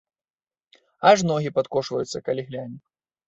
[1.09, 2.77] Аж ногі падкошваюцца, калі гляне.